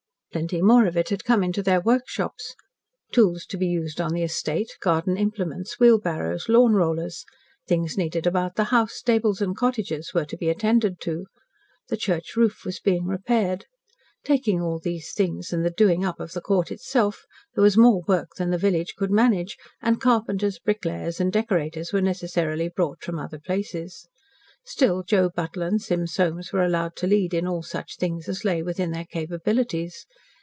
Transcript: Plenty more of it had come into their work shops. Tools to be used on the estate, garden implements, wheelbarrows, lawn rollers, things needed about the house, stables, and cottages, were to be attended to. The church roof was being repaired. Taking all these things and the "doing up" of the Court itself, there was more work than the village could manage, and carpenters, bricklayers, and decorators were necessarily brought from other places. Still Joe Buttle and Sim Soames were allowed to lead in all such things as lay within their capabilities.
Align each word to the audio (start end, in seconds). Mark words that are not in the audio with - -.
Plenty 0.33 0.61
more 0.61 0.85
of 0.85 0.95
it 0.95 1.09
had 1.09 1.25
come 1.25 1.43
into 1.43 1.61
their 1.61 1.81
work 1.81 2.07
shops. 2.07 2.55
Tools 3.11 3.45
to 3.47 3.57
be 3.57 3.67
used 3.67 3.99
on 3.99 4.13
the 4.13 4.23
estate, 4.23 4.77
garden 4.79 5.17
implements, 5.17 5.77
wheelbarrows, 5.77 6.47
lawn 6.47 6.71
rollers, 6.73 7.25
things 7.67 7.97
needed 7.97 8.25
about 8.25 8.55
the 8.55 8.63
house, 8.71 8.93
stables, 8.93 9.41
and 9.41 9.57
cottages, 9.57 10.13
were 10.13 10.23
to 10.23 10.37
be 10.37 10.47
attended 10.47 11.01
to. 11.01 11.25
The 11.89 11.97
church 11.97 12.37
roof 12.37 12.63
was 12.63 12.79
being 12.79 13.07
repaired. 13.07 13.65
Taking 14.23 14.61
all 14.61 14.79
these 14.79 15.11
things 15.11 15.51
and 15.51 15.65
the 15.65 15.69
"doing 15.69 16.05
up" 16.05 16.21
of 16.21 16.31
the 16.31 16.39
Court 16.39 16.71
itself, 16.71 17.25
there 17.53 17.61
was 17.63 17.75
more 17.75 18.01
work 18.07 18.35
than 18.37 18.51
the 18.51 18.57
village 18.57 18.93
could 18.97 19.11
manage, 19.11 19.57
and 19.81 19.99
carpenters, 19.99 20.59
bricklayers, 20.59 21.19
and 21.19 21.29
decorators 21.33 21.91
were 21.91 22.01
necessarily 22.01 22.69
brought 22.69 23.03
from 23.03 23.19
other 23.19 23.39
places. 23.45 24.07
Still 24.63 25.01
Joe 25.01 25.27
Buttle 25.31 25.63
and 25.63 25.81
Sim 25.81 26.05
Soames 26.05 26.53
were 26.53 26.63
allowed 26.63 26.95
to 26.97 27.07
lead 27.07 27.33
in 27.33 27.47
all 27.47 27.63
such 27.63 27.97
things 27.97 28.29
as 28.29 28.45
lay 28.45 28.61
within 28.61 28.91
their 28.91 29.05
capabilities. 29.11 30.05